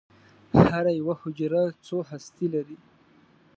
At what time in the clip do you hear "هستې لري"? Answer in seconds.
2.09-2.77